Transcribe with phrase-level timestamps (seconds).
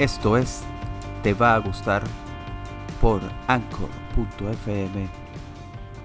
[0.00, 0.62] Esto es
[1.22, 2.02] Te va a gustar
[3.02, 5.06] por anchor.fm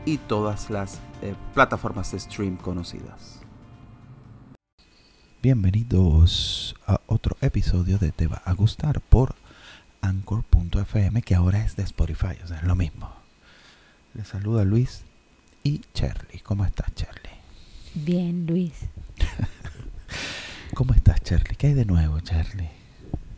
[0.03, 3.39] y todas las eh, plataformas de stream conocidas.
[5.41, 9.33] Bienvenidos a otro episodio de Te va a gustar por
[10.01, 13.09] anchor.fm que ahora es de Spotify, o sea, es lo mismo.
[14.13, 15.05] Les saluda Luis
[15.63, 16.41] y Charlie.
[16.41, 17.39] ¿Cómo estás, Charlie?
[17.93, 18.73] Bien, Luis.
[20.73, 21.55] ¿Cómo estás, Charlie?
[21.55, 22.84] ¿Qué hay de nuevo, Charlie?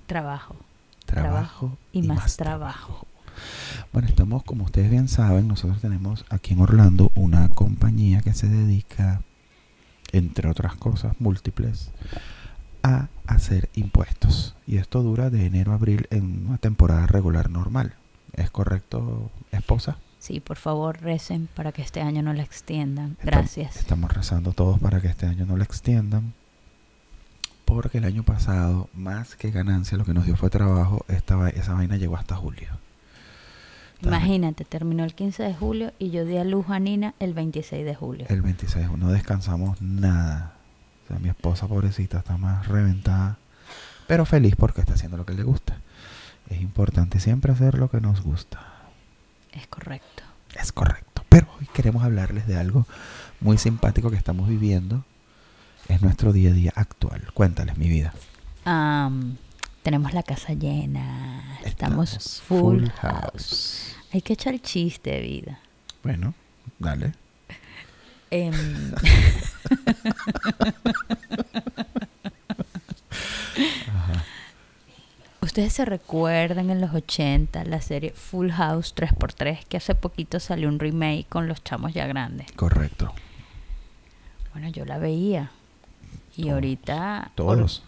[0.07, 0.55] Trabajo.
[1.05, 3.05] Trabajo y, más, trabajo.
[3.93, 8.47] Bueno, estamos, como ustedes bien saben, nosotros tenemos aquí en Orlando una compañía que se
[8.47, 9.21] dedica,
[10.11, 11.91] entre otras cosas múltiples,
[12.83, 14.55] a hacer impuestos.
[14.65, 17.93] Y esto dura de enero a abril en una temporada regular normal.
[18.33, 19.97] ¿Es correcto, esposa?
[20.19, 23.17] Sí, por favor, recen para que este año no la extiendan.
[23.23, 23.77] Gracias.
[23.77, 26.33] Estamos rezando todos para que este año no la extiendan.
[27.67, 31.05] Porque el año pasado, más que ganancia, lo que nos dio fue trabajo.
[31.09, 32.69] Esta, esa vaina llegó hasta julio.
[34.01, 37.83] Imagínate, terminó el 15 de julio y yo di a luz a Nina el 26
[37.83, 38.25] de julio.
[38.29, 39.05] El 26 de julio.
[39.05, 40.53] No descansamos nada.
[41.03, 43.37] O sea, mi esposa pobrecita está más reventada.
[44.07, 45.81] Pero feliz porque está haciendo lo que le gusta.
[46.49, 48.61] Es importante siempre hacer lo que nos gusta.
[49.51, 50.23] Es correcto.
[50.55, 51.23] Es correcto.
[51.27, 52.85] Pero hoy queremos hablarles de algo
[53.41, 55.03] muy simpático que estamos viviendo
[55.87, 57.21] es nuestro día a día actual?
[57.33, 58.13] Cuéntales mi vida.
[59.83, 61.59] tenemos la casa llena.
[61.63, 63.95] Estamos, full, house.
[64.13, 65.59] Hay que echar el chiste de vida.
[66.03, 66.33] Bueno,
[66.79, 67.13] dale.
[68.29, 68.53] Em,
[75.41, 80.67] Ustedes se recuerdan en los 80 la serie Full House 3x3 que hace poquito salió
[80.67, 82.51] un remake con los chamos ya grandes.
[82.51, 83.13] Correcto.
[84.51, 85.51] Bueno, yo la veía.
[86.37, 87.31] Y ahorita...
[87.35, 87.83] Todos.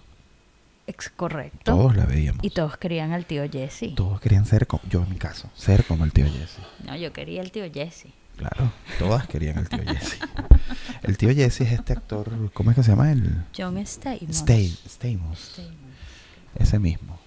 [0.87, 1.71] Es correcto.
[1.71, 2.43] Todos la veíamos.
[2.43, 3.93] Y todos querían al tío Jesse.
[3.95, 6.57] Todos querían ser como, yo en mi caso, ser como el tío Jesse.
[6.83, 8.07] No, yo quería el tío Jesse.
[8.37, 10.17] Claro, todas querían al tío Jesse.
[11.03, 13.11] el tío Jesse es este actor, ¿cómo es que se llama?
[13.11, 13.45] El...
[13.55, 14.83] John Stamos.
[14.87, 15.61] Stamos.
[16.55, 17.19] Ese mismo.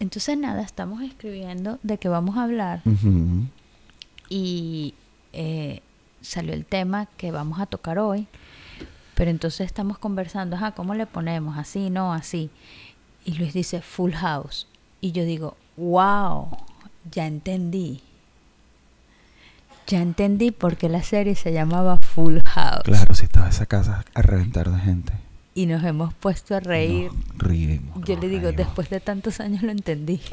[0.00, 2.80] Entonces nada, estamos escribiendo de que vamos a hablar.
[4.30, 4.94] Y
[5.34, 5.82] eh,
[6.22, 8.26] salió el tema que vamos a tocar hoy
[9.14, 11.56] pero entonces estamos conversando, ajá, ¿cómo le ponemos?
[11.56, 12.50] Así, no, así.
[13.24, 14.66] Y Luis dice Full House.
[15.00, 16.48] Y yo digo, wow,
[17.10, 18.02] ya entendí.
[19.86, 22.82] Ya entendí por qué la serie se llamaba Full House.
[22.84, 25.12] Claro, si estaba esa casa a reventar de gente.
[25.54, 27.10] Y nos hemos puesto a reír.
[28.04, 30.20] Yo le digo, después de tantos años lo entendí.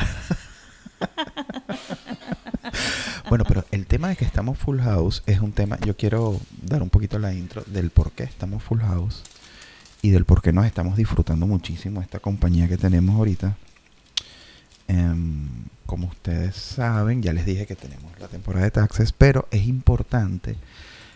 [3.31, 6.83] Bueno, pero el tema de que estamos full house es un tema, yo quiero dar
[6.83, 9.23] un poquito la intro del por qué estamos full house
[10.01, 13.55] y del por qué nos estamos disfrutando muchísimo esta compañía que tenemos ahorita.
[14.89, 15.47] Em,
[15.85, 20.57] como ustedes saben, ya les dije que tenemos la temporada de taxes, pero es importante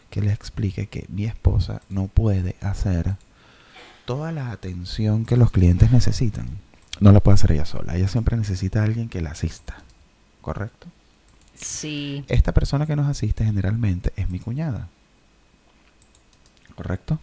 [0.10, 3.18] que les explique que mi esposa no puede hacer
[4.06, 6.48] toda la atención que los clientes necesitan.
[7.02, 7.98] No la puede hacer ella sola.
[7.98, 9.84] Ella siempre necesita a alguien que la asista.
[10.40, 10.88] ¿Correcto?
[11.56, 12.24] Sí.
[12.28, 14.90] Esta persona que nos asiste generalmente es mi cuñada.
[16.76, 17.20] ¿Correcto?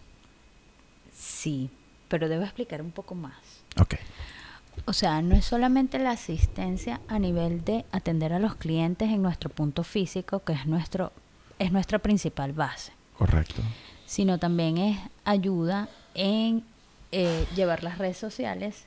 [1.15, 1.69] Sí,
[2.07, 3.35] pero debo explicar un poco más.
[3.79, 3.95] Ok.
[4.85, 9.21] O sea, no es solamente la asistencia a nivel de atender a los clientes en
[9.21, 11.11] nuestro punto físico, que es nuestro
[11.59, 12.91] es nuestra principal base.
[13.17, 13.61] Correcto.
[14.05, 16.63] Sino también es ayuda en
[17.11, 18.85] eh, llevar las redes sociales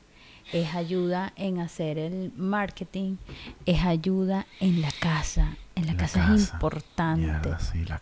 [0.53, 3.17] es ayuda en hacer el marketing,
[3.65, 5.57] es ayuda en la casa.
[5.75, 7.51] En la, casa, es importante.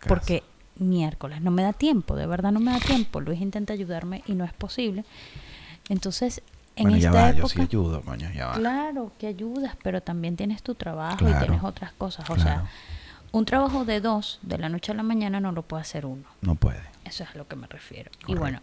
[0.07, 0.43] Porque
[0.77, 3.19] miércoles no me da tiempo, de verdad no me da tiempo.
[3.19, 5.03] Luis intenta ayudarme y no es posible.
[5.89, 6.41] Entonces,
[6.75, 8.03] en esta época, yo sí ayudo,
[8.33, 8.53] ya va.
[8.53, 12.29] Claro, que ayudas, pero también tienes tu trabajo y tienes otras cosas.
[12.29, 12.65] O sea,
[13.31, 16.23] un trabajo de dos, de la noche a la mañana, no lo puede hacer uno.
[16.41, 16.81] No puede.
[17.03, 18.11] Eso es a lo que me refiero.
[18.27, 18.61] Y bueno,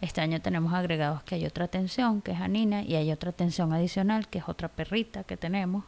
[0.00, 3.72] este año tenemos agregados que hay otra atención, que es Anina, y hay otra atención
[3.72, 5.84] adicional, que es otra perrita que tenemos.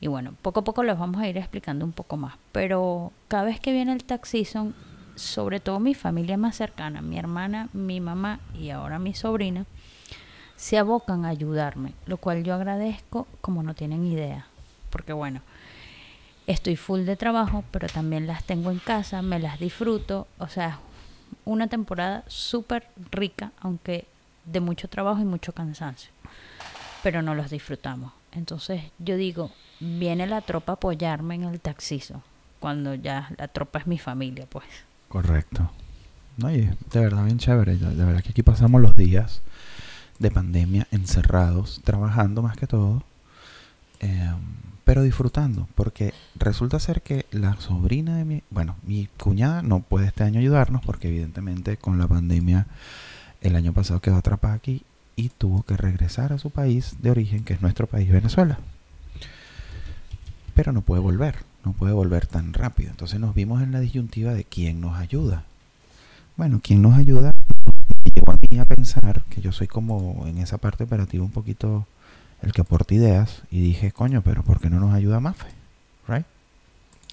[0.00, 2.34] Y bueno, poco a poco les vamos a ir explicando un poco más.
[2.52, 4.74] Pero cada vez que viene el tax season,
[5.14, 9.64] sobre todo mi familia más cercana, mi hermana, mi mamá y ahora mi sobrina,
[10.56, 14.46] se abocan a ayudarme, lo cual yo agradezco como no tienen idea.
[14.90, 15.40] Porque bueno,
[16.46, 20.78] estoy full de trabajo, pero también las tengo en casa, me las disfruto, o sea,
[21.44, 24.06] una temporada súper rica, aunque
[24.44, 26.10] de mucho trabajo y mucho cansancio.
[27.02, 28.12] Pero no los disfrutamos.
[28.32, 29.50] Entonces yo digo,
[29.80, 32.22] viene la tropa a apoyarme en el taxizo,
[32.60, 34.66] cuando ya la tropa es mi familia, pues.
[35.08, 35.70] Correcto.
[36.36, 37.76] No, y de verdad bien chévere.
[37.76, 39.40] De verdad que aquí pasamos los días
[40.18, 43.02] de pandemia encerrados, trabajando más que todo,
[44.00, 44.40] em,
[44.86, 50.06] pero disfrutando, porque resulta ser que la sobrina de mi, bueno, mi cuñada no puede
[50.06, 52.68] este año ayudarnos porque evidentemente con la pandemia
[53.40, 54.84] el año pasado quedó atrapada aquí
[55.16, 58.60] y tuvo que regresar a su país de origen, que es nuestro país, Venezuela.
[60.54, 62.90] Pero no puede volver, no puede volver tan rápido.
[62.90, 65.42] Entonces nos vimos en la disyuntiva de quién nos ayuda.
[66.36, 67.32] Bueno, quién nos ayuda
[68.04, 71.32] me llevó a mí a pensar que yo soy como en esa parte operativa un
[71.32, 71.88] poquito
[72.42, 75.48] el que aporta ideas y dije, coño, pero ¿por qué no nos ayuda Mafe?
[76.08, 76.26] Right?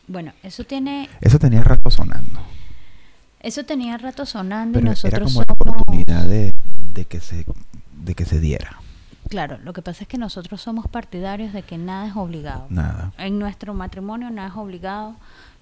[0.08, 1.10] Bueno, eso tiene...
[1.22, 2.42] Eso tenía rato sonando.
[3.40, 5.46] Eso tenía rato sonando Pero y nosotros era como somos...
[5.48, 6.54] la oportunidad de,
[6.94, 7.46] de que se
[8.04, 8.80] de que se diera.
[9.30, 12.66] Claro, lo que pasa es que nosotros somos partidarios de que nada es obligado.
[12.70, 13.14] Nada.
[13.18, 15.16] En nuestro matrimonio nada es obligado,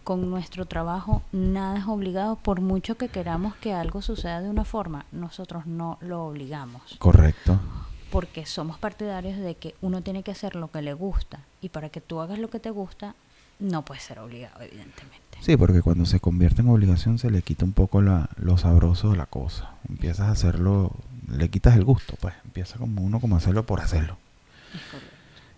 [0.03, 4.65] con nuestro trabajo nada es obligado, por mucho que queramos que algo suceda de una
[4.65, 7.59] forma, nosotros no lo obligamos, Correcto.
[8.11, 11.89] Porque somos partidarios de que uno tiene que hacer lo que le gusta y para
[11.89, 13.15] que tú hagas lo que te gusta
[13.59, 15.37] no puedes ser obligado, evidentemente.
[15.39, 19.11] Sí, porque cuando se convierte en obligación se le quita un poco la, lo sabroso
[19.11, 19.71] de la cosa.
[19.87, 20.91] Empiezas a hacerlo,
[21.31, 22.33] le quitas el gusto, pues.
[22.43, 24.17] Empieza como uno como hacerlo por hacerlo.
[24.73, 24.81] Es.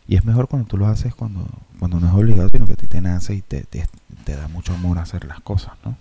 [0.06, 1.48] Y es mejor cuando tú lo haces cuando,
[1.80, 3.88] cuando no es obligado, sino que a ti te nace y te, te,
[4.26, 5.98] te da mucho amor hacer las cosas, ¿no?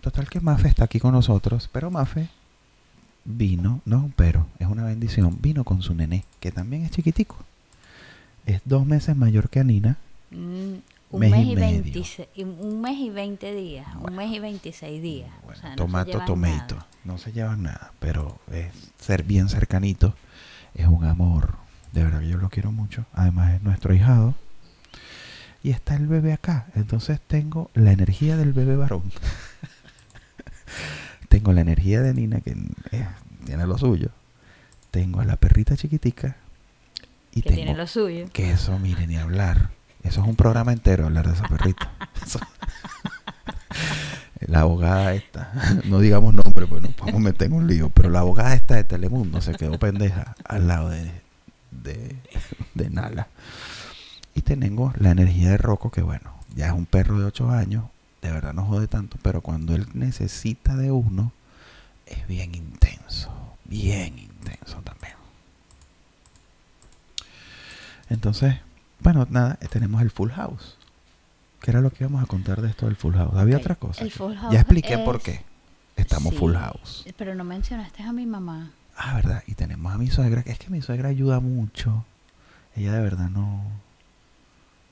[0.00, 2.28] Total que Mafe está aquí con nosotros, pero Mafe
[3.26, 7.36] vino, no, pero es una bendición, vino con su nené, que también es chiquitico.
[8.46, 9.96] Es dos meses mayor que Anina.
[10.30, 10.74] Mm,
[11.10, 11.82] un Mes mes, y y medio.
[11.82, 15.30] 26 y un mes y 20 días, un mes y 26 días.
[15.42, 16.74] o Bueno, sea, no tomato, tomato.
[16.76, 16.86] nada.
[17.04, 20.14] No se llevan nada, pero es ser bien cercanito.
[20.74, 21.54] Es un amor.
[21.92, 23.06] De verdad que yo lo quiero mucho.
[23.14, 24.34] Además es nuestro hijado.
[25.62, 26.66] Y está el bebé acá.
[26.74, 29.04] Entonces tengo la energía del bebé varón.
[31.36, 32.52] tengo la energía de Nina, que
[32.92, 33.06] eh,
[33.44, 34.08] tiene lo suyo.
[34.90, 36.36] Tengo a la perrita chiquitica.
[37.30, 38.24] Y que tengo tiene lo suyo.
[38.32, 39.68] que eso, mire, ni hablar.
[40.02, 41.92] Eso es un programa entero hablar de esa perrita.
[44.46, 45.52] La abogada esta,
[45.84, 48.84] no digamos nombre, pues nos podemos meter en un lío, pero la abogada esta de
[48.84, 51.10] Telemundo se quedó pendeja al lado de,
[51.70, 52.16] de,
[52.74, 53.28] de Nala.
[54.34, 57.84] Y tenemos la energía de Rocco, que bueno, ya es un perro de 8 años,
[58.22, 61.32] de verdad no jode tanto, pero cuando él necesita de uno,
[62.06, 63.30] es bien intenso,
[63.64, 65.14] bien intenso también.
[68.08, 68.56] Entonces,
[69.00, 70.76] bueno, nada, tenemos el Full House.
[71.60, 73.36] ¿Qué era lo que íbamos a contar de esto del Full House?
[73.36, 74.02] Había otra cosa.
[74.04, 75.42] el Full House ya expliqué por qué
[75.96, 77.04] estamos Sí, Full House.
[77.16, 78.70] Pero no mencionaste a mi mamá.
[78.96, 79.42] Ah, verdad.
[79.46, 82.04] Y tenemos a mi suegra, que es que mi suegra ayuda mucho.
[82.74, 83.62] Ella de verdad no...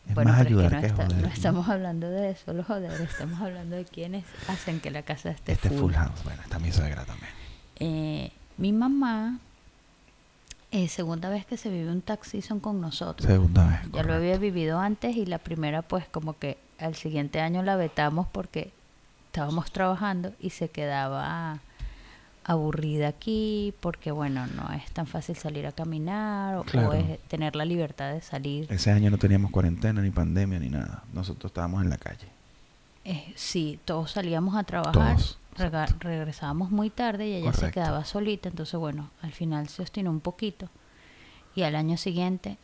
[0.09, 1.23] Es bueno, más pero ayudar es que no, que está- joder.
[1.23, 5.53] no estamos hablando de solo joder, estamos hablando de quienes hacen que la casa esté
[5.53, 5.79] Este full.
[5.79, 6.23] Full House.
[6.25, 7.31] Bueno, está mi suegra también.
[7.81, 9.39] Eh, mi mamá,
[10.71, 13.27] es segunda vez que se vive un tax season con nosotros.
[13.31, 13.81] Segunda vez.
[13.93, 17.77] Ya lo había vivido antes y la primera pues como que al siguiente año la
[17.77, 18.73] vetamos porque
[19.27, 21.61] estábamos trabajando y se quedaba
[22.44, 27.65] aburrida aquí porque bueno, no es tan fácil salir a caminar o, es tener la
[27.65, 28.67] libertad de salir.
[28.70, 31.03] Ese año no teníamos cuarentena, ni pandemia, ni nada.
[31.13, 32.29] Nosotros estábamos en la calle.
[33.05, 35.39] Eh, sí, todos salíamos a trabajar, Todos.
[36.01, 40.20] regresábamos muy tarde y ella se quedaba solita, entonces bueno, al final se obstinó un
[40.20, 40.69] poquito
[41.55, 42.56] y al año siguiente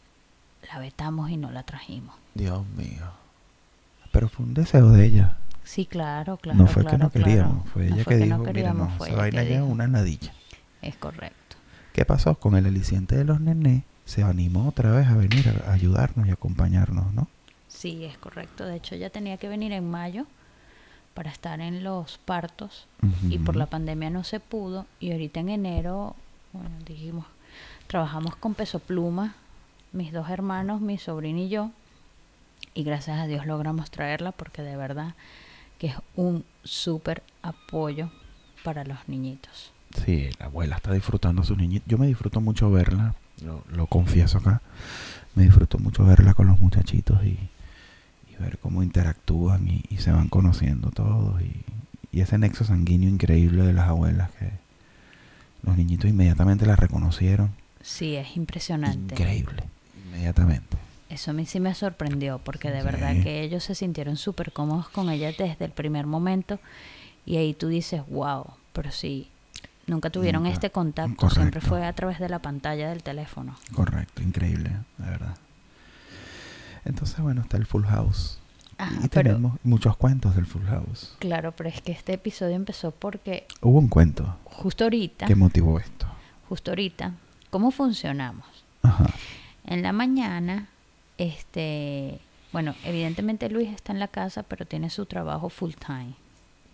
[0.69, 2.15] la vetamos y no la trajimos.
[2.35, 3.07] Dios mío.
[4.13, 5.37] Pero fue un deseo de ella.
[5.71, 6.59] Sí, claro, claro.
[6.59, 7.27] no fue claro, que no claro.
[7.27, 7.69] queríamos.
[7.69, 9.63] Fue No ella fue que no dijo, mira, queríamos, no, fue esa vaina ya es
[9.63, 10.33] una nadilla.
[10.83, 11.57] Es correcto.
[11.93, 12.35] ¿Qué pasó?
[12.35, 16.33] Con el aliciente de los nenes, se animó otra vez a venir a ayudarnos y
[16.33, 17.29] acompañarnos, ¿no?
[17.69, 18.67] Sí, es correcto.
[18.67, 20.27] De hecho, ella tenía que venir en mayo
[21.15, 22.89] para estar en los partos
[23.29, 24.87] y por la pandemia no se pudo.
[24.99, 26.17] Y ahorita en enero,
[26.53, 27.27] bueno, dijimos,
[27.87, 29.37] trabajamos con Peso Pluma,
[29.93, 31.71] mis dos hermanos, mi sobrino y yo.
[32.75, 35.15] Y gracias a Dios logramos traerla porque de verdad
[35.81, 38.11] que es un súper apoyo
[38.63, 39.73] para los niñitos.
[40.05, 41.89] Sí, la abuela está disfrutando a sus niñitos.
[41.89, 44.61] Yo me disfruto mucho verla, lo, lo confieso acá.
[45.35, 47.39] Me disfruto mucho verla con los muchachitos y,
[48.31, 51.41] y ver cómo interactúan y, y se van conociendo todos.
[51.41, 51.65] Y,
[52.13, 54.51] y ese nexo sanguíneo increíble de las abuelas que
[55.63, 57.53] los niñitos inmediatamente la reconocieron.
[57.83, 59.15] Sí, es impresionante.
[59.15, 59.65] Increíble,
[60.07, 60.77] inmediatamente.
[61.11, 62.85] Eso a mí sí me sorprendió porque de Sí.
[62.87, 66.59] verdad que ellos se sintieron súper cómodos con ella desde el primer momento
[67.27, 69.29] y ahí tú dices, wow, pero sí,
[69.87, 70.55] nunca tuvieron Nunca.
[70.55, 73.57] este contacto, siempre fue a través de la pantalla del teléfono.
[73.75, 75.37] Correcto, increíble, la verdad.
[76.85, 78.39] Entonces, bueno, está el Full House.
[78.79, 81.15] Ajá, y pero tenemos muchos cuentos del Full House.
[81.19, 85.79] claro, pero es que este episodio empezó porque Hubo un cuento justo ahorita, que motivó
[85.79, 86.07] esto.
[86.49, 87.13] justo ahorita,
[87.51, 88.47] ¿cómo funcionamos?
[89.67, 90.69] En la mañana,
[91.21, 92.19] este,
[92.51, 96.15] bueno, evidentemente Luis está en la casa, pero tiene su trabajo full time,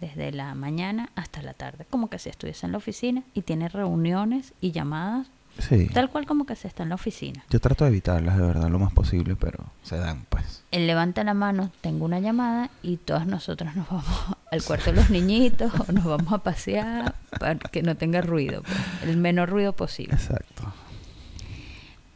[0.00, 3.68] desde la mañana hasta la tarde, como que si estuviese en la oficina y tiene
[3.68, 5.26] reuniones y llamadas
[5.58, 5.88] Sí.
[5.88, 7.42] Tal cual como que se está en la oficina.
[7.48, 10.62] Yo trato de evitarlas de verdad lo más posible, pero se dan pues.
[10.70, 14.04] Él levanta la mano, tengo una llamada y todas nosotras nos vamos
[14.52, 18.62] al cuarto de los niñitos o nos vamos a pasear para que no tenga ruido,
[18.62, 20.14] pues, el menor ruido posible.
[20.14, 20.74] Exacto.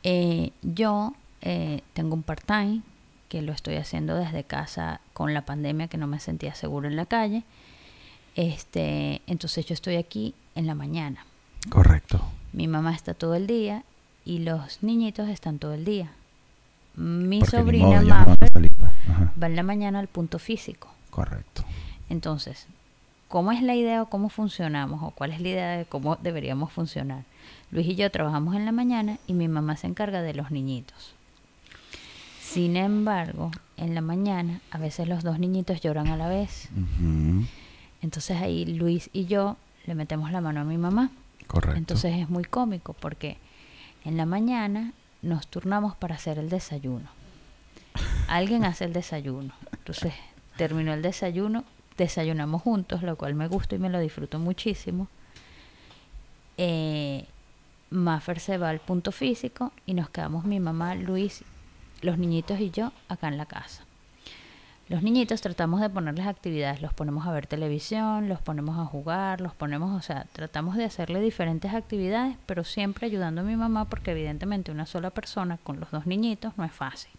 [0.03, 2.83] Eh, yo eh, tengo un part-time
[3.29, 6.97] que lo estoy haciendo desde casa con la pandemia que no me sentía seguro en
[6.97, 7.45] la calle.
[8.35, 11.25] Este, entonces yo estoy aquí en la mañana.
[11.69, 12.21] Correcto.
[12.53, 13.85] Mi mamá está todo el día
[14.25, 16.13] y los niñitos están todo el día.
[16.97, 18.71] Mi sobrina pues.
[19.41, 20.93] va en la mañana al punto físico.
[21.11, 21.65] Correcto.
[22.09, 22.67] Entonces,
[23.29, 26.73] ¿cómo es la idea o cómo funcionamos o cuál es la idea de cómo deberíamos
[26.73, 27.25] funcionar?
[27.71, 31.15] Luis y yo trabajamos en la mañana y mi mamá se encarga de los niñitos.
[32.53, 36.69] Sin embargo, en la mañana a veces los dos niñitos lloran a la vez.
[38.03, 41.11] Entonces ahí Luis y yo le metemos la mano a mi mamá
[41.75, 43.37] entonces es muy cómico porque
[44.05, 44.93] en la mañana
[45.23, 47.09] nos turnamos para hacer el desayuno.
[48.29, 49.53] Alguien hace el desayuno.
[49.73, 50.15] Entonces
[50.57, 51.65] terminó el desayuno,
[51.97, 55.09] desayunamos juntos, lo cual me gusta y me lo disfruto muchísimo.
[56.57, 57.27] Eh,
[57.91, 61.43] Maffer se va al punto físico y nos quedamos mi mamá, Luis,
[62.03, 63.85] los niñitos y yo acá en la casa.
[64.91, 69.41] Los niñitos tratamos de ponerles actividades, los ponemos a ver televisión, los ponemos a jugar,
[69.41, 73.85] los ponemos, o sea, tratamos de hacerle diferentes actividades, pero siempre ayudando a mi mamá
[73.85, 77.13] porque evidentemente una sola persona con los dos niñitos no es fácil.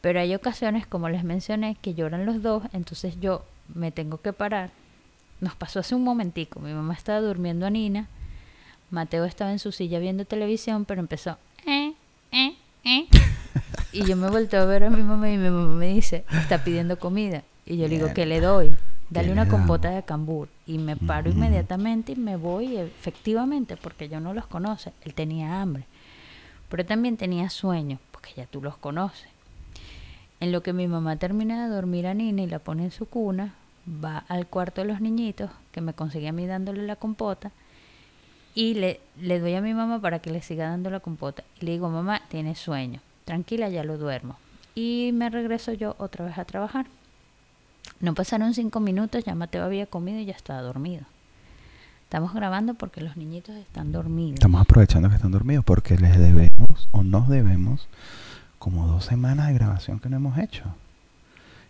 [0.00, 3.44] Pero hay ocasiones, como les mencioné, que lloran los dos, entonces yo
[3.74, 4.70] me tengo que parar.
[5.40, 8.06] Nos pasó hace un momentico, mi mamá estaba durmiendo a Nina,
[8.92, 11.92] Mateo estaba en su silla viendo televisión, pero empezó, eh,
[12.30, 12.54] eh,
[12.84, 13.08] eh.
[13.92, 16.62] Y yo me vuelto a ver a mi mamá y mi mamá me dice, está
[16.62, 17.42] pidiendo comida.
[17.66, 18.76] Y yo le digo, ¿qué le doy?
[19.10, 20.48] Dale una compota de cambur.
[20.64, 24.92] Y me paro inmediatamente y me voy, efectivamente, porque yo no los conoce.
[25.02, 25.86] Él tenía hambre.
[26.68, 29.26] Pero también tenía sueño, porque ya tú los conoces.
[30.38, 33.06] En lo que mi mamá termina de dormir a Nina y la pone en su
[33.06, 33.54] cuna,
[33.86, 37.50] va al cuarto de los niñitos, que me consigue a mí dándole la compota,
[38.54, 41.42] y le, le doy a mi mamá para que le siga dando la compota.
[41.60, 44.36] Y le digo, mamá, tiene sueño tranquila, ya lo duermo.
[44.74, 46.86] Y me regreso yo otra vez a trabajar.
[48.00, 51.04] No pasaron cinco minutos, ya Mateo había comido y ya estaba dormido.
[52.02, 54.34] Estamos grabando porque los niñitos están dormidos.
[54.34, 57.86] Estamos aprovechando que están dormidos porque les debemos o nos debemos
[58.58, 60.64] como dos semanas de grabación que no hemos hecho.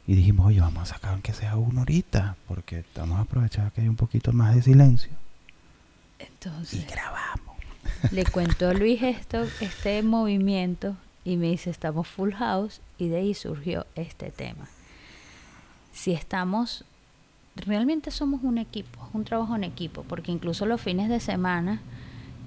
[0.07, 3.89] Y dijimos, oye, vamos a sacar aunque sea uno ahorita, porque estamos aprovechando que hay
[3.89, 5.13] un poquito más de silencio.
[6.19, 7.57] Entonces, y grabamos.
[8.13, 13.19] Le cuento a Luis esto, este movimiento y me dice, estamos full house y de
[13.19, 14.69] ahí surgió este tema.
[15.93, 16.85] Si estamos,
[17.57, 21.81] realmente somos un equipo, un trabajo en equipo, porque incluso los fines de semana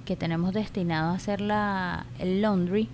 [0.05, 2.89] que tenemos destinado a hacer la, el laundry,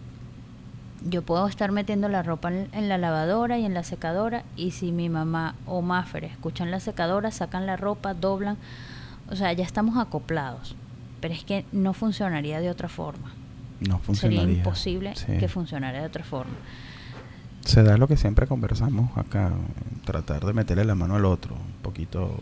[1.06, 4.92] yo puedo estar metiendo la ropa en, la lavadora y en la secadora y si
[4.92, 8.58] mi mamá o Maffer escuchan la secadora, sacan la ropa, doblan,
[9.30, 10.76] o sea, ya estamos acoplados,
[11.22, 13.32] pero es que no funcionaría de otra forma.
[13.88, 14.42] No funcionaría.
[14.42, 16.54] Sería imposible que funcionara de otra forma.
[17.66, 19.52] Se da lo que siempre conversamos acá,
[20.06, 22.40] tratar de meterle la mano al otro, un poquito,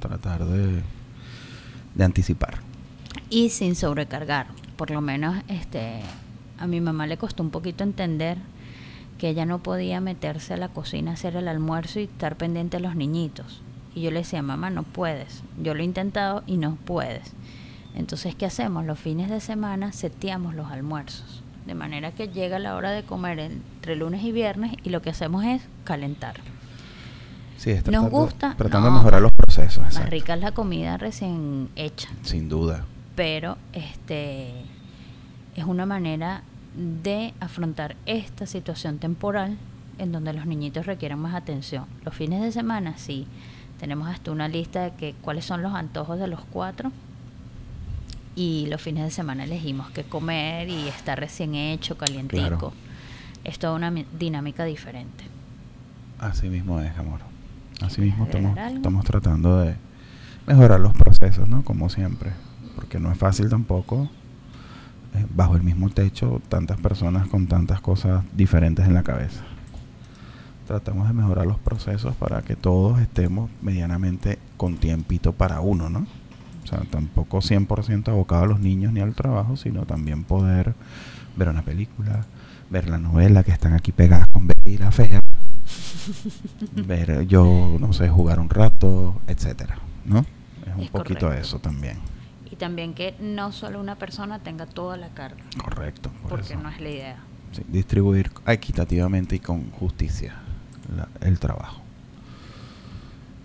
[0.00, 0.82] tratar de,
[1.94, 2.58] de anticipar.
[3.30, 6.00] Y sin sobrecargar, por lo menos este
[6.58, 8.38] a mi mamá le costó un poquito entender
[9.18, 12.76] que ella no podía meterse a la cocina a hacer el almuerzo y estar pendiente
[12.76, 13.62] a los niñitos.
[13.94, 15.42] Y yo le decía, mamá, no puedes.
[15.62, 17.32] Yo lo he intentado y no puedes.
[17.94, 18.84] Entonces, ¿qué hacemos?
[18.84, 21.42] Los fines de semana seteamos los almuerzos.
[21.66, 25.10] De manera que llega la hora de comer entre lunes y viernes y lo que
[25.10, 26.34] hacemos es calentar.
[27.56, 28.54] Sí, Nos gusta.
[28.58, 29.84] Tratando de mejorar los procesos.
[29.94, 32.08] Más rica es la comida recién hecha.
[32.22, 32.84] Sin duda.
[33.14, 34.50] Pero este
[35.54, 36.42] es una manera
[36.76, 39.56] de afrontar esta situación temporal
[39.98, 41.86] en donde los niñitos requieren más atención.
[42.04, 43.26] Los fines de semana sí,
[43.78, 46.90] tenemos hasta una lista de que cuáles son los antojos de los cuatro
[48.36, 52.72] y los fines de semana elegimos qué comer y está recién hecho, calientico.
[53.44, 55.24] Es toda una dinámica diferente.
[56.18, 57.20] Así mismo es, amor.
[57.80, 59.74] Así mismo estamos, estamos tratando de
[60.46, 61.62] mejorar los procesos, ¿no?
[61.64, 62.32] Como siempre.
[62.74, 64.08] Porque no es fácil tampoco,
[65.14, 69.42] eh, bajo el mismo techo, tantas personas con tantas cosas diferentes en la cabeza.
[70.66, 76.06] Tratamos de mejorar los procesos para que todos estemos medianamente con tiempito para uno, ¿no?
[76.64, 80.74] O sea, tampoco 100% abocado a los niños ni al trabajo, sino también poder
[81.36, 82.24] ver una película,
[82.70, 85.20] ver la novela que están aquí pegadas con Betty la fea,
[86.86, 90.24] ver yo, no sé, jugar un rato, etcétera, ¿no?
[90.66, 91.98] Es un poquito eso también.
[92.50, 95.42] Y también que no solo una persona tenga toda la carga.
[95.62, 96.10] Correcto.
[96.28, 97.18] porque no es la idea.
[97.68, 100.34] distribuir equitativamente y con justicia
[101.20, 101.82] el trabajo.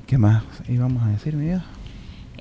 [0.08, 1.66] ¿Qué más íbamos a decir, mi vida?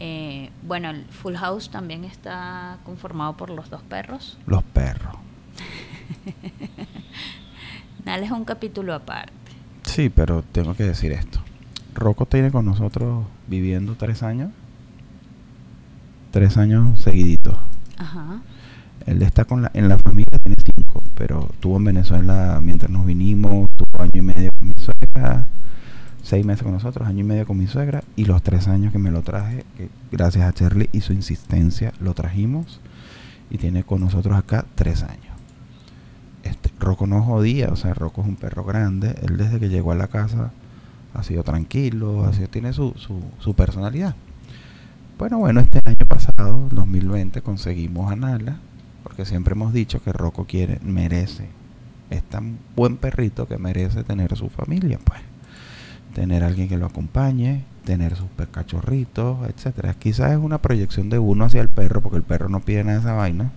[0.01, 4.39] Eh, bueno, el Full House también está conformado por los dos perros.
[4.47, 5.17] Los perros.
[8.05, 9.33] Nala es un capítulo aparte.
[9.83, 11.41] Sí, pero tengo que decir esto.
[11.95, 14.53] Rocco tiene con nosotros viviendo tres años.
[16.31, 17.57] Tres años seguiditos.
[17.97, 18.41] Ajá.
[19.05, 23.05] Él está con la, en la familia, tiene cinco, pero tuvo en Venezuela mientras nos
[23.05, 25.49] vinimos, tuvo año y medio con mi suegra,
[26.29, 28.99] seis meses con nosotros, año y medio con mi suegra, y los tres años que
[28.99, 29.65] me lo traje,
[30.13, 32.83] gracias a Shirley y su insistencia lo trajimos,
[33.49, 35.35] y tiene con nosotros acá tres años.
[36.43, 39.93] Este, Rocco no jodía, o sea, Rocco es un perro grande, él desde que llegó
[39.93, 40.51] a la casa
[41.15, 44.15] ha sido tranquilo, ha tiene su, su, su personalidad.
[45.17, 48.59] Bueno, bueno, este año pasado, 2020, conseguimos a Nala,
[49.03, 51.49] porque siempre hemos dicho que Rocco quiere, merece,
[52.11, 55.28] es tan buen perrito que merece tener su familia, pues.
[56.15, 59.95] Tener alguien que lo acompañe, tener sus cachorritos, etcétera.
[59.95, 62.99] Quizás es una proyección de uno hacia el perro, porque el perro no pide nada
[62.99, 63.53] de esa vaina.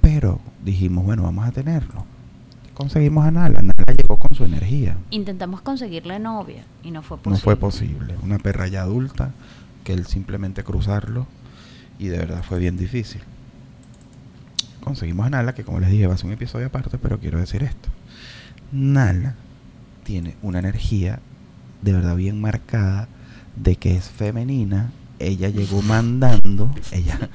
[0.00, 2.04] Pero dijimos, bueno, vamos a tenerlo.
[2.74, 3.62] Conseguimos a Nala.
[3.62, 4.96] Nala llegó con su energía.
[5.10, 7.38] Intentamos conseguirle novia y no fue posible.
[7.38, 8.14] No fue posible.
[8.22, 9.32] Una perra ya adulta,
[9.82, 11.26] que él simplemente cruzarlo,
[11.98, 13.22] y de verdad fue bien difícil
[14.86, 17.40] conseguimos a Nala, que como les dije va a ser un episodio aparte, pero quiero
[17.40, 17.88] decir esto.
[18.70, 19.34] Nala
[20.06, 21.18] tiene una energía
[21.82, 23.08] de verdad bien marcada
[23.56, 24.92] de que es femenina.
[25.18, 27.28] Ella llegó mandando, ella,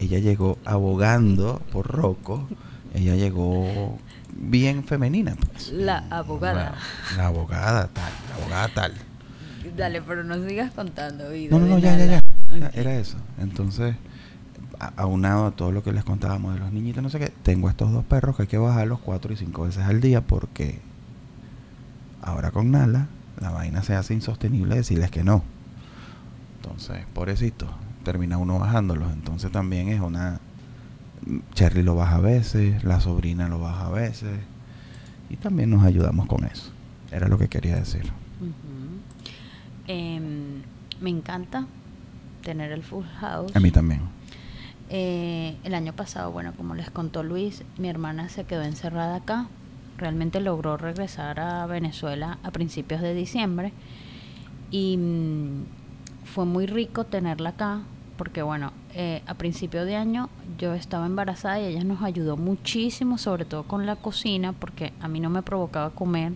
[0.00, 2.48] ella llegó abogando por Rocco,
[2.92, 3.98] ella llegó
[4.34, 5.36] bien femenina.
[5.36, 5.70] Pues.
[5.70, 6.74] La abogada.
[7.16, 8.94] La, abogada tal, la abogada tal.
[9.76, 11.30] Dale, pero no sigas contando.
[11.30, 13.16] Vida no, no, no, ya, ya, ya, Era eso.
[13.38, 13.94] Entonces,
[14.96, 17.92] aunado a todo lo que les contábamos de los niñitos, no sé qué, tengo estos
[17.92, 20.80] dos perros que hay que bajarlos cuatro y cinco veces al día porque
[22.22, 23.08] ahora con Nala
[23.40, 25.44] la vaina se hace insostenible decirles que no.
[26.56, 27.68] Entonces, pobrecito,
[28.04, 29.12] termina uno bajándolos.
[29.12, 30.40] Entonces también es una...
[31.54, 34.38] Cherry lo baja a veces, la sobrina lo baja a veces.
[35.30, 36.72] Y también nos ayudamos con eso.
[37.12, 38.10] Era lo que quería decir.
[39.86, 40.62] Em,
[41.00, 41.66] me encanta
[42.42, 43.54] tener el full house.
[43.54, 44.18] A mí también
[44.90, 49.46] eh, el año pasado, bueno, como les contó Luis, mi hermana se quedó encerrada acá.
[49.98, 53.72] Realmente logró regresar a Venezuela a principios de diciembre.
[54.70, 55.64] Y mm,
[56.24, 57.80] fue muy rico tenerla acá,
[58.16, 63.18] porque bueno, eh, a principio de año yo estaba embarazada y ella nos ayudó muchísimo,
[63.18, 66.32] sobre todo con la cocina, porque a mí no me provocaba comer.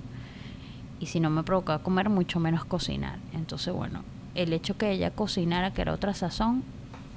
[0.98, 3.18] Y si no me provocaba comer, mucho menos cocinar.
[3.32, 4.02] Entonces, bueno,
[4.34, 6.62] el hecho que ella cocinara, que era otra sazón,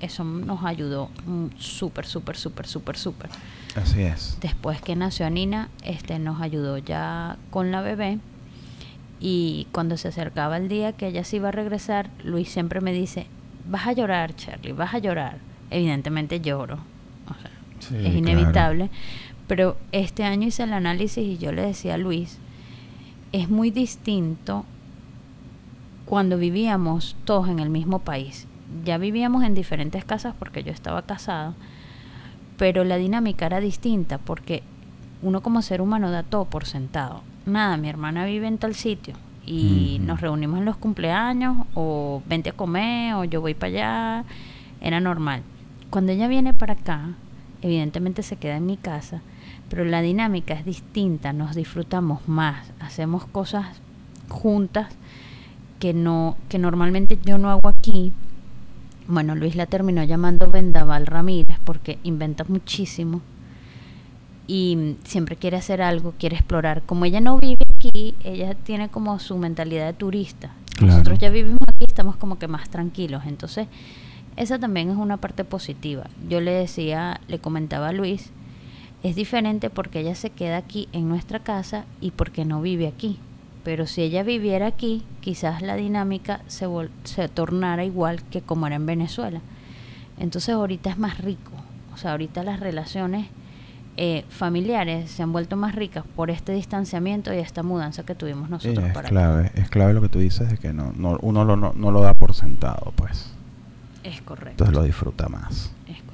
[0.01, 1.09] eso nos ayudó
[1.57, 3.29] súper, súper, súper, súper, súper.
[3.75, 4.37] Así es.
[4.41, 8.19] Después que nació Nina, este nos ayudó ya con la bebé.
[9.19, 12.93] Y cuando se acercaba el día que ella se iba a regresar, Luis siempre me
[12.93, 13.27] dice,
[13.69, 15.37] vas a llorar, Charlie, vas a llorar.
[15.69, 16.79] Evidentemente lloro.
[17.91, 18.89] es inevitable.
[19.47, 22.39] Pero este año hice el análisis y yo le decía a Luis,
[23.31, 24.65] es muy distinto
[26.05, 28.47] cuando vivíamos todos en el mismo país
[28.83, 31.53] ya vivíamos en diferentes casas porque yo estaba casada,
[32.57, 34.63] pero la dinámica era distinta porque
[35.21, 37.21] uno como ser humano da todo por sentado.
[37.45, 42.49] Nada, mi hermana vive en tal sitio y nos reunimos en los cumpleaños o vente
[42.49, 44.25] a comer o yo voy para allá,
[44.81, 45.41] era normal.
[45.89, 47.09] Cuando ella viene para acá,
[47.61, 49.21] evidentemente se queda en mi casa,
[49.69, 53.81] pero la dinámica es distinta, nos disfrutamos más, hacemos cosas
[54.29, 54.87] juntas
[55.79, 58.11] que no que normalmente yo no hago aquí
[59.07, 63.21] bueno, Luis la terminó llamando Vendaval Ramírez porque inventa muchísimo
[64.47, 66.83] y siempre quiere hacer algo, quiere explorar.
[66.83, 70.51] Como ella no vive aquí, ella tiene como su mentalidad de turista.
[70.81, 73.23] Nosotros ya vivimos aquí, estamos como que más tranquilos.
[73.25, 73.67] Entonces,
[74.35, 76.09] esa también es una parte positiva.
[76.29, 78.31] Yo le decía, le comentaba a Luis,
[79.03, 83.19] es diferente porque ella se queda aquí en nuestra casa y porque no vive aquí.
[83.65, 86.67] Pero si ella viviera aquí, quizás la dinámica se,
[87.03, 89.41] se tornara igual que como era en Venezuela.
[90.19, 91.51] Entonces ahorita es más rico.
[91.91, 93.27] O sea, ahorita las relaciones
[93.97, 98.51] eh, familiares se han vuelto más ricas por este distanciamiento y esta mudanza que tuvimos
[98.51, 98.85] nosotros.
[98.85, 101.91] es clave, es clave lo que tú dices de que no, no uno lo, no,
[101.91, 103.31] lo da por sentado, pues.
[104.03, 104.51] Es correcto.
[104.51, 105.71] Entonces lo disfruta más.
[105.87, 106.04] Es.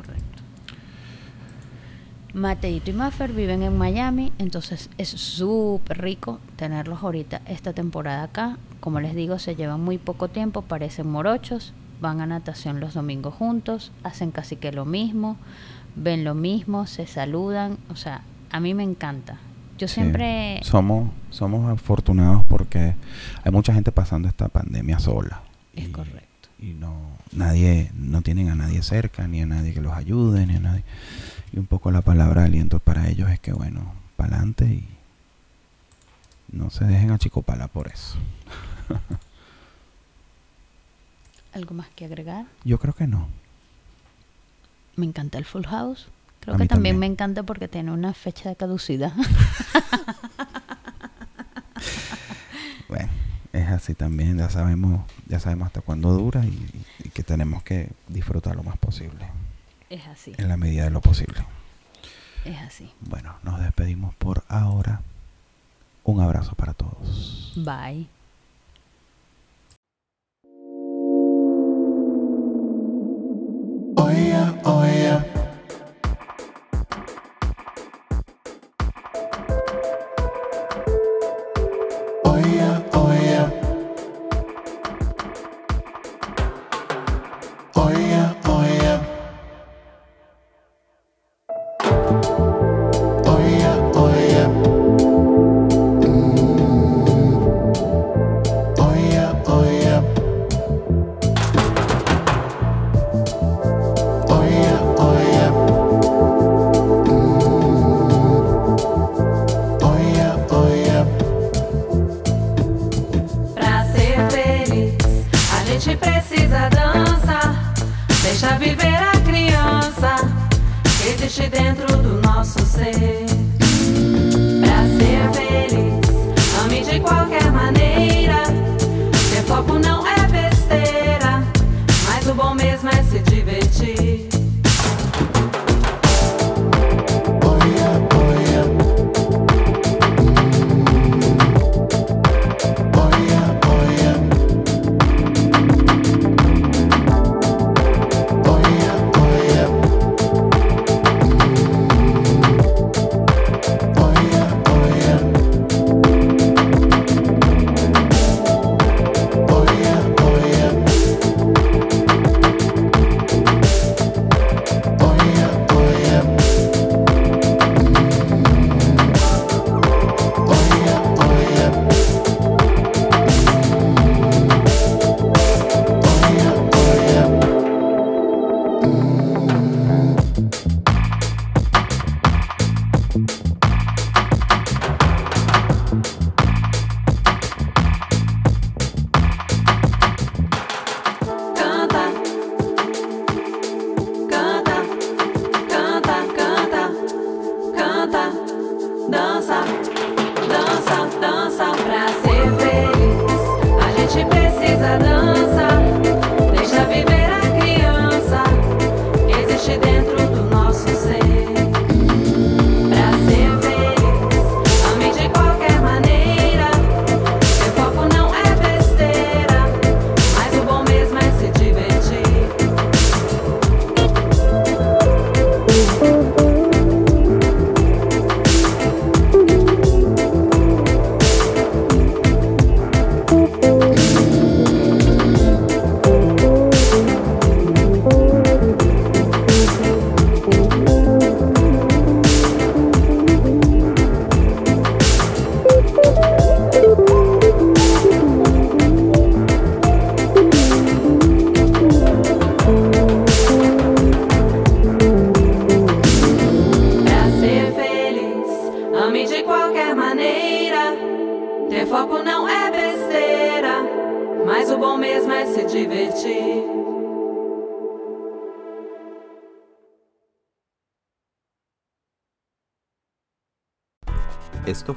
[2.34, 8.58] Mateito y Maffer viven en Miami, entonces es súper rico tenerlos ahorita esta temporada acá.
[8.80, 13.34] Como les digo, se llevan muy poco tiempo, parecen morochos, van a natación los domingos
[13.34, 15.38] juntos, hacen casi que lo mismo,
[15.96, 19.38] ven lo mismo, se saludan, o sea, a mí me encanta.
[19.78, 19.96] Yo Sí.
[19.96, 20.60] siempre...
[20.63, 22.96] Somos, somos afortunados porque
[23.44, 25.41] hay mucha gente pasando esta pandemia sola.
[25.76, 26.28] Es Y- correcto.
[26.60, 26.94] Y no,
[27.34, 30.84] nadie, no tienen a nadie cerca, ni a nadie que los ayude, ni a nadie.
[31.54, 34.88] Y un poco la palabra de aliento para ellos es que, bueno, para adelante y
[36.52, 38.18] no se dejen achicopalar por eso.
[41.54, 42.46] ¿Algo más que agregar?
[42.64, 43.28] Yo creo que no.
[44.96, 46.08] Me encanta el Full House.
[46.40, 47.00] Creo A que también, también.
[47.00, 49.14] me encanta porque tiene una fecha de caducidad.
[52.88, 53.10] Bueno,
[53.54, 56.70] es así también, ya sabemos, ya sabemos hasta cuándo dura y,
[57.06, 59.26] y que tenemos que disfrutar lo más posible,
[59.92, 61.46] es así, en la medida de lo posible.
[62.46, 62.92] es así.
[63.02, 65.02] Bueno, nos despedimos por ahora.
[66.04, 67.54] Un abrazo para todos.
[67.56, 68.08] Bye.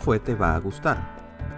[0.05, 0.99] Fue Te va a gustar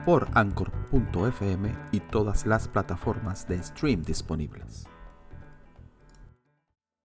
[0.04, 4.86] por anchor.fm y todas las plataformas de stream disponibles.